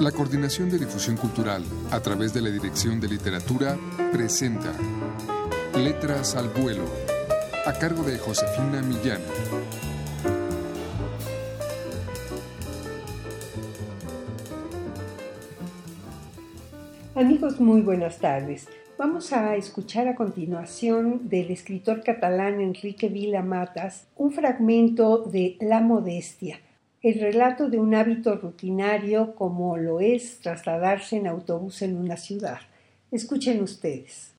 La 0.00 0.12
Coordinación 0.12 0.68
de 0.68 0.78
Difusión 0.78 1.16
Cultural, 1.16 1.64
a 1.90 2.00
través 2.00 2.34
de 2.34 2.42
la 2.42 2.50
Dirección 2.50 3.00
de 3.00 3.08
Literatura, 3.08 3.78
presenta 4.12 4.70
Letras 5.74 6.36
al 6.36 6.50
Vuelo, 6.50 6.84
a 7.64 7.72
cargo 7.72 8.02
de 8.02 8.18
Josefina 8.18 8.82
Millán. 8.82 9.22
Amigos, 17.14 17.58
muy 17.58 17.80
buenas 17.80 18.18
tardes. 18.18 18.68
Vamos 18.98 19.32
a 19.32 19.56
escuchar 19.56 20.08
a 20.08 20.14
continuación 20.14 21.30
del 21.30 21.50
escritor 21.50 22.02
catalán 22.02 22.60
Enrique 22.60 23.08
Vila 23.08 23.40
Matas 23.40 24.06
un 24.14 24.30
fragmento 24.32 25.22
de 25.22 25.56
La 25.58 25.80
Modestia, 25.80 26.60
el 27.06 27.20
relato 27.20 27.70
de 27.70 27.78
un 27.78 27.94
hábito 27.94 28.34
rutinario 28.34 29.36
como 29.36 29.76
lo 29.76 30.00
es 30.00 30.40
trasladarse 30.40 31.14
en 31.14 31.28
autobús 31.28 31.82
en 31.82 31.96
una 31.96 32.16
ciudad. 32.16 32.58
Escuchen 33.12 33.62
ustedes. 33.62 34.34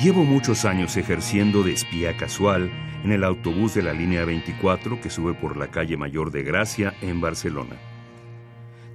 Llevo 0.00 0.24
muchos 0.24 0.64
años 0.64 0.96
ejerciendo 0.96 1.62
de 1.62 1.74
espía 1.74 2.16
casual 2.16 2.68
en 3.04 3.12
el 3.12 3.22
autobús 3.22 3.74
de 3.74 3.82
la 3.82 3.92
línea 3.92 4.24
24 4.24 5.00
que 5.00 5.08
sube 5.08 5.34
por 5.34 5.56
la 5.56 5.68
calle 5.68 5.96
Mayor 5.96 6.32
de 6.32 6.42
Gracia 6.42 6.94
en 7.00 7.20
Barcelona. 7.20 7.76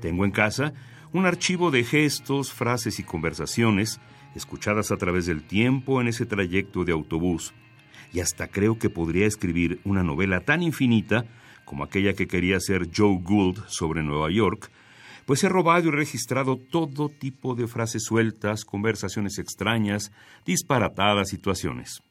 Tengo 0.02 0.26
en 0.26 0.32
casa 0.32 0.74
un 1.14 1.26
archivo 1.26 1.72
de 1.72 1.84
gestos, 1.84 2.52
frases 2.52 3.00
y 3.00 3.04
conversaciones 3.04 4.00
escuchadas 4.36 4.92
a 4.92 4.98
través 4.98 5.26
del 5.26 5.44
tiempo 5.44 6.02
en 6.02 6.08
ese 6.08 6.26
trayecto 6.26 6.84
de 6.84 6.92
autobús. 6.92 7.54
Y 8.14 8.20
hasta 8.20 8.48
creo 8.48 8.78
que 8.78 8.90
podría 8.90 9.26
escribir 9.26 9.82
una 9.84 10.04
novela 10.04 10.42
tan 10.42 10.64
infinita 10.64 11.26
como 11.66 11.84
aquella 11.84 12.14
que 12.14 12.28
quería 12.28 12.58
hacer 12.58 12.90
Joe 12.96 13.20
Gould 13.22 13.66
sobre 13.68 14.04
Nueva 14.04 14.32
York, 14.32 14.72
pues 15.26 15.44
he 15.44 15.50
robado 15.50 15.90
y 15.90 15.92
registrado 15.92 16.56
todo 16.56 17.10
tipo 17.10 17.54
de 17.54 17.68
frases 17.68 18.06
sueltas, 18.06 18.64
conversaciones 18.64 19.38
extrañas, 19.38 20.14
disparatadas 20.46 21.28
situaciones. 21.28 22.02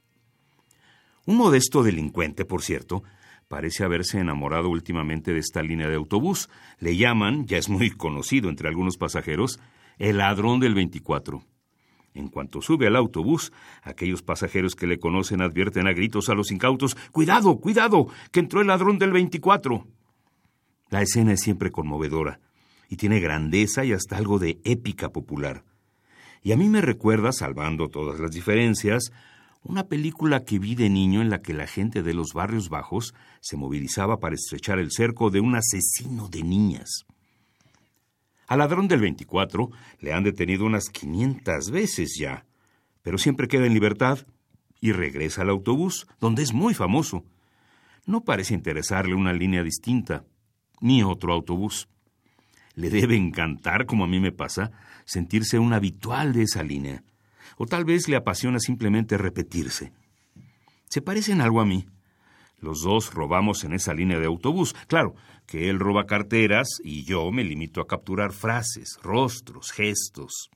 Un 1.24 1.36
modesto 1.38 1.82
delincuente, 1.82 2.44
por 2.44 2.62
cierto, 2.62 3.02
parece 3.48 3.84
haberse 3.84 4.18
enamorado 4.18 4.68
últimamente 4.68 5.32
de 5.32 5.38
esta 5.38 5.62
línea 5.62 5.88
de 5.88 5.96
autobús. 5.96 6.48
Le 6.78 6.96
llaman, 6.96 7.46
ya 7.46 7.58
es 7.58 7.68
muy 7.68 7.90
conocido 7.90 8.48
entre 8.48 8.68
algunos 8.68 8.96
pasajeros, 8.96 9.60
el 9.98 10.18
ladrón 10.18 10.60
del 10.60 10.74
24. 10.74 11.42
En 12.14 12.28
cuanto 12.28 12.62
sube 12.62 12.86
al 12.86 12.96
autobús, 12.96 13.52
aquellos 13.82 14.22
pasajeros 14.22 14.74
que 14.74 14.86
le 14.86 14.98
conocen 14.98 15.42
advierten 15.42 15.86
a 15.86 15.92
gritos 15.92 16.30
a 16.30 16.34
los 16.34 16.50
incautos 16.50 16.96
Cuidado, 17.12 17.58
cuidado, 17.60 18.08
que 18.32 18.40
entró 18.40 18.62
el 18.62 18.68
ladrón 18.68 18.98
del 18.98 19.12
24. 19.12 19.86
La 20.88 21.02
escena 21.02 21.32
es 21.32 21.40
siempre 21.40 21.70
conmovedora 21.70 22.40
y 22.88 22.96
tiene 22.96 23.20
grandeza 23.20 23.84
y 23.84 23.92
hasta 23.92 24.16
algo 24.16 24.38
de 24.38 24.58
épica 24.64 25.10
popular. 25.10 25.64
Y 26.42 26.52
a 26.52 26.56
mí 26.56 26.68
me 26.68 26.80
recuerda, 26.80 27.32
salvando 27.32 27.88
todas 27.88 28.20
las 28.20 28.30
diferencias, 28.30 29.10
una 29.68 29.88
película 29.88 30.44
que 30.44 30.58
vi 30.60 30.76
de 30.76 30.88
niño 30.88 31.20
en 31.22 31.30
la 31.30 31.40
que 31.42 31.52
la 31.52 31.66
gente 31.66 32.02
de 32.02 32.14
los 32.14 32.32
barrios 32.32 32.68
bajos 32.68 33.14
se 33.40 33.56
movilizaba 33.56 34.20
para 34.20 34.36
estrechar 34.36 34.78
el 34.78 34.92
cerco 34.92 35.30
de 35.30 35.40
un 35.40 35.56
asesino 35.56 36.28
de 36.28 36.42
niñas. 36.42 37.04
Al 38.46 38.60
ladrón 38.60 38.86
del 38.86 39.00
24 39.00 39.70
le 39.98 40.12
han 40.12 40.22
detenido 40.22 40.64
unas 40.64 40.88
500 40.90 41.70
veces 41.70 42.16
ya, 42.18 42.46
pero 43.02 43.18
siempre 43.18 43.48
queda 43.48 43.66
en 43.66 43.74
libertad 43.74 44.20
y 44.80 44.92
regresa 44.92 45.42
al 45.42 45.50
autobús, 45.50 46.06
donde 46.20 46.42
es 46.42 46.52
muy 46.52 46.72
famoso. 46.72 47.24
No 48.04 48.20
parece 48.20 48.54
interesarle 48.54 49.14
una 49.14 49.32
línea 49.32 49.64
distinta, 49.64 50.24
ni 50.80 51.02
otro 51.02 51.32
autobús. 51.32 51.88
Le 52.74 52.88
debe 52.88 53.16
encantar, 53.16 53.86
como 53.86 54.04
a 54.04 54.08
mí 54.08 54.20
me 54.20 54.30
pasa, 54.30 54.70
sentirse 55.04 55.58
un 55.58 55.72
habitual 55.72 56.32
de 56.32 56.42
esa 56.42 56.62
línea 56.62 57.02
o 57.56 57.66
tal 57.66 57.84
vez 57.84 58.08
le 58.08 58.16
apasiona 58.16 58.58
simplemente 58.58 59.18
repetirse. 59.18 59.92
Se 60.88 61.02
parecen 61.02 61.40
algo 61.40 61.60
a 61.60 61.66
mí. 61.66 61.86
Los 62.58 62.82
dos 62.82 63.12
robamos 63.12 63.64
en 63.64 63.72
esa 63.74 63.92
línea 63.92 64.18
de 64.18 64.26
autobús. 64.26 64.74
Claro, 64.86 65.14
que 65.46 65.68
él 65.68 65.78
roba 65.78 66.06
carteras 66.06 66.68
y 66.82 67.04
yo 67.04 67.30
me 67.30 67.44
limito 67.44 67.80
a 67.80 67.86
capturar 67.86 68.32
frases, 68.32 68.98
rostros, 69.02 69.72
gestos. 69.72 70.50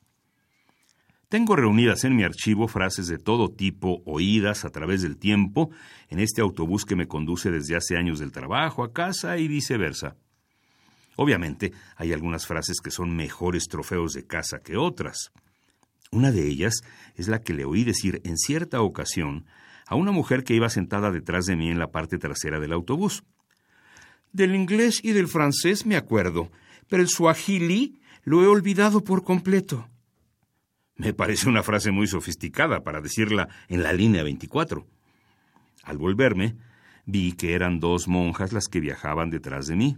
Tengo 1.29 1.55
reunidas 1.55 2.03
en 2.03 2.17
mi 2.17 2.25
archivo 2.25 2.67
frases 2.67 3.07
de 3.07 3.19
todo 3.19 3.53
tipo, 3.53 4.03
oídas 4.05 4.65
a 4.65 4.71
través 4.71 5.03
del 5.03 5.17
tiempo, 5.17 5.71
en 6.09 6.19
este 6.19 6.41
autobús 6.41 6.85
que 6.85 6.97
me 6.97 7.07
conduce 7.07 7.53
desde 7.53 7.77
hace 7.77 7.97
años 7.97 8.19
del 8.19 8.33
trabajo 8.33 8.83
a 8.83 8.93
casa 8.93 9.39
y 9.39 9.47
viceversa. 9.47 10.17
Obviamente, 11.15 11.73
hay 11.95 12.13
algunas 12.13 12.49
frases 12.49 12.81
que 12.81 12.91
son 12.91 13.15
mejores 13.15 13.69
trofeos 13.69 14.13
de 14.13 14.27
casa 14.27 14.59
que 14.61 14.77
otras. 14.77 15.31
Una 16.13 16.33
de 16.33 16.49
ellas 16.49 16.83
es 17.15 17.29
la 17.29 17.41
que 17.41 17.55
le 17.55 17.65
oí 17.65 17.85
decir 17.85 18.21
en 18.25 18.37
cierta 18.37 18.81
ocasión 18.81 19.47
a 19.87 19.95
una 19.95 20.11
mujer 20.11 20.43
que 20.43 20.55
iba 20.55 20.69
sentada 20.69 21.13
detrás 21.13 21.47
de 21.47 21.55
mí 21.55 21.71
en 21.71 21.79
la 21.79 21.93
parte 21.93 22.19
trasera 22.19 22.59
del 22.59 22.73
autobús. 22.73 23.23
Del 24.33 24.57
inglés 24.57 24.99
y 25.05 25.13
del 25.13 25.29
francés 25.29 25.87
me 25.87 25.95
acuerdo, 25.95 26.51
pero 26.89 27.01
el 27.01 27.09
suajili 27.09 28.01
lo 28.25 28.43
he 28.43 28.49
olvidado 28.49 29.05
por 29.05 29.23
completo. 29.23 29.89
Me 30.97 31.15
parece 31.15 31.49
una 31.49 31.63
frase 31.63 31.93
muy 31.93 32.09
sofisticada 32.09 32.83
para 32.83 33.01
decirla 33.01 33.49
en 33.69 33.85
la 33.85 33.93
línea 33.93 34.25
24. 34.25 34.85
Al 35.85 35.97
volverme, 35.97 36.57
vi 37.07 37.35
que 37.35 37.55
eran 37.55 37.79
dos 37.79 38.09
monjas 38.09 38.53
las 38.53 38.67
que 38.67 38.81
viajaban 38.81 39.31
detrás 39.31 39.69
de 39.69 39.77
mí. 39.77 39.97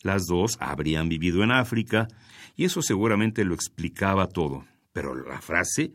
Las 0.00 0.24
dos 0.24 0.56
habrían 0.60 1.10
vivido 1.10 1.44
en 1.44 1.52
África, 1.52 2.08
y 2.56 2.64
eso 2.64 2.80
seguramente 2.80 3.44
lo 3.44 3.54
explicaba 3.54 4.28
todo 4.28 4.64
pero 4.92 5.14
la 5.14 5.40
frase 5.40 5.92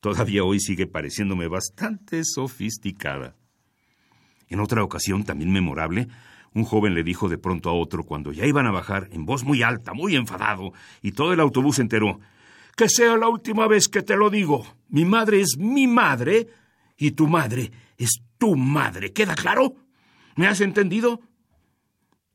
todavía 0.00 0.44
hoy 0.44 0.60
sigue 0.60 0.86
pareciéndome 0.86 1.48
bastante 1.48 2.22
sofisticada. 2.24 3.36
En 4.48 4.60
otra 4.60 4.82
ocasión, 4.82 5.24
también 5.24 5.52
memorable, 5.52 6.08
un 6.54 6.64
joven 6.64 6.94
le 6.94 7.02
dijo 7.02 7.28
de 7.28 7.38
pronto 7.38 7.68
a 7.68 7.74
otro 7.74 8.04
cuando 8.04 8.32
ya 8.32 8.46
iban 8.46 8.66
a 8.66 8.70
bajar, 8.70 9.08
en 9.12 9.26
voz 9.26 9.44
muy 9.44 9.62
alta, 9.62 9.92
muy 9.92 10.16
enfadado, 10.16 10.72
y 11.02 11.12
todo 11.12 11.32
el 11.32 11.40
autobús 11.40 11.78
enteró, 11.78 12.20
Que 12.76 12.88
sea 12.88 13.16
la 13.16 13.28
última 13.28 13.66
vez 13.66 13.88
que 13.88 14.02
te 14.02 14.16
lo 14.16 14.30
digo. 14.30 14.64
Mi 14.88 15.04
madre 15.04 15.40
es 15.40 15.56
mi 15.58 15.86
madre 15.88 16.46
y 16.96 17.10
tu 17.10 17.26
madre 17.26 17.72
es 17.96 18.22
tu 18.38 18.54
madre. 18.54 19.12
¿Queda 19.12 19.34
claro? 19.34 19.74
¿Me 20.36 20.46
has 20.46 20.60
entendido? 20.60 21.20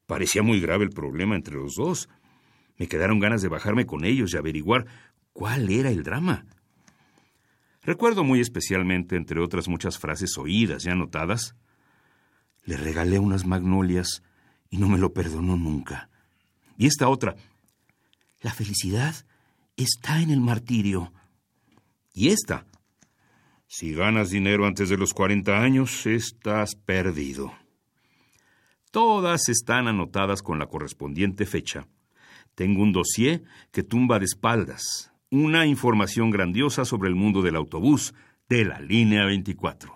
Parecía 0.06 0.44
muy 0.44 0.60
grave 0.60 0.84
el 0.84 0.90
problema 0.90 1.36
entre 1.36 1.56
los 1.56 1.76
dos. 1.76 2.10
Me 2.78 2.88
quedaron 2.88 3.20
ganas 3.20 3.42
de 3.42 3.48
bajarme 3.48 3.86
con 3.86 4.04
ellos 4.04 4.34
y 4.34 4.38
averiguar 4.38 4.86
¿Cuál 5.34 5.70
era 5.72 5.90
el 5.90 6.04
drama? 6.04 6.46
Recuerdo 7.82 8.24
muy 8.24 8.40
especialmente, 8.40 9.16
entre 9.18 9.42
otras 9.42 9.68
muchas 9.68 9.98
frases 9.98 10.38
oídas 10.38 10.86
y 10.86 10.90
anotadas, 10.90 11.56
le 12.64 12.78
regalé 12.78 13.20
unas 13.20 13.46
magnolias 13.46 14.24
y 14.70 14.78
no 14.78 14.88
me 14.88 14.98
lo 14.98 15.12
perdonó 15.12 15.58
nunca. 15.58 16.10
Y 16.78 16.88
esta 16.88 17.10
otra, 17.10 17.36
la 18.42 18.54
felicidad 18.54 19.16
está 19.76 20.22
en 20.22 20.30
el 20.30 20.40
martirio. 20.40 21.12
Y 22.14 22.30
esta, 22.30 22.66
si 23.68 23.94
ganas 23.94 24.30
dinero 24.30 24.66
antes 24.66 24.90
de 24.90 24.98
los 24.98 25.14
40 25.14 25.60
años, 25.60 26.06
estás 26.06 26.76
perdido. 26.76 27.54
Todas 28.92 29.50
están 29.50 29.88
anotadas 29.88 30.44
con 30.44 30.60
la 30.60 30.68
correspondiente 30.68 31.46
fecha. 31.46 31.88
Tengo 32.54 32.84
un 32.84 32.94
dossier 32.94 33.44
que 33.72 33.82
tumba 33.82 34.20
de 34.20 34.26
espaldas, 34.26 35.13
una 35.34 35.66
información 35.66 36.30
grandiosa 36.30 36.86
sobre 36.86 37.10
el 37.10 37.16
mundo 37.16 37.42
del 37.42 37.56
autobús 37.56 38.14
de 38.48 38.66
la 38.66 38.80
línea 38.80 39.26
24. 39.26 39.92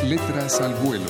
Letras 0.06 0.62
al 0.62 0.74
Vuelo, 0.76 1.10